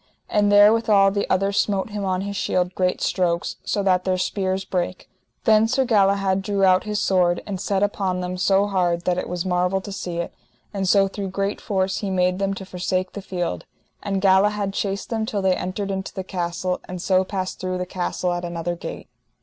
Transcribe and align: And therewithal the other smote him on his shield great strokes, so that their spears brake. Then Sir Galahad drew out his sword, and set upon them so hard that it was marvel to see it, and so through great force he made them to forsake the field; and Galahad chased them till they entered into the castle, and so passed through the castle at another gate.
And 0.31 0.51
therewithal 0.51 1.11
the 1.11 1.29
other 1.29 1.51
smote 1.51 1.91
him 1.91 2.05
on 2.05 2.21
his 2.21 2.35
shield 2.35 2.73
great 2.73 3.01
strokes, 3.01 3.57
so 3.63 3.83
that 3.83 4.03
their 4.03 4.17
spears 4.17 4.65
brake. 4.65 5.07
Then 5.43 5.67
Sir 5.67 5.85
Galahad 5.85 6.41
drew 6.41 6.63
out 6.63 6.85
his 6.85 6.99
sword, 6.99 7.43
and 7.45 7.61
set 7.61 7.83
upon 7.83 8.19
them 8.19 8.35
so 8.35 8.65
hard 8.65 9.03
that 9.05 9.19
it 9.19 9.29
was 9.29 9.45
marvel 9.45 9.79
to 9.81 9.91
see 9.91 10.17
it, 10.17 10.33
and 10.73 10.89
so 10.89 11.07
through 11.07 11.27
great 11.29 11.61
force 11.61 11.99
he 11.99 12.09
made 12.09 12.39
them 12.39 12.55
to 12.55 12.65
forsake 12.65 13.11
the 13.11 13.21
field; 13.21 13.67
and 14.01 14.21
Galahad 14.21 14.73
chased 14.73 15.11
them 15.11 15.23
till 15.27 15.43
they 15.43 15.55
entered 15.55 15.91
into 15.91 16.15
the 16.15 16.23
castle, 16.23 16.81
and 16.89 16.99
so 16.99 17.23
passed 17.23 17.59
through 17.59 17.77
the 17.77 17.85
castle 17.85 18.33
at 18.33 18.43
another 18.43 18.75
gate. 18.75 19.07